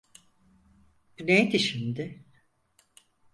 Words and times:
Bu 1.19 1.27
neydi 1.27 1.59
şimdi? 1.59 2.25